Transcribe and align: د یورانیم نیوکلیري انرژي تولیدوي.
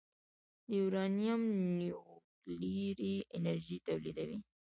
د 0.67 0.69
یورانیم 0.79 1.41
نیوکلیري 1.77 3.15
انرژي 3.35 3.77
تولیدوي. 3.87 4.37